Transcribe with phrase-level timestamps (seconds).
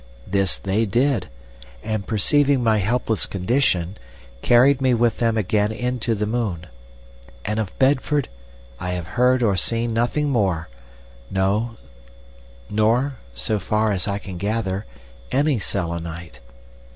[0.25, 1.27] This they did,
[1.83, 3.99] and, perceiving my helpless condition,
[4.41, 6.65] carried me with them again into the moon.
[7.45, 8.27] And of Bedford
[8.79, 10.69] I have heard or seen nothing more,
[11.29, 11.77] nor,
[13.35, 14.87] so far as I can gather,
[15.31, 16.39] has any Selenite.